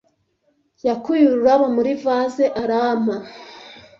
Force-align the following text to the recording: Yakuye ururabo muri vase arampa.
Yakuye 0.87 1.23
ururabo 1.27 1.65
muri 1.75 1.91
vase 2.03 2.43
arampa. 2.61 3.15